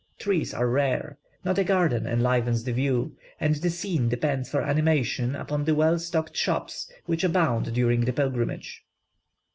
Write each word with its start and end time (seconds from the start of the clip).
Trees 0.17 0.51
are 0.51 0.67
rare; 0.67 1.19
not 1.45 1.59
a 1.59 1.63
garden 1.63 2.07
enlivens 2.07 2.63
the 2.63 2.71
view, 2.73 3.15
and 3.39 3.53
the 3.57 3.69
scene 3.69 4.09
depends 4.09 4.49
for 4.49 4.63
animation 4.63 5.35
upon 5.35 5.63
the 5.63 5.75
well 5.75 5.99
stocked 5.99 6.35
shops 6.35 6.91
which 7.05 7.23
abound 7.23 7.71
during 7.71 8.01
the 8.01 8.11
pilgrimage. 8.13 8.83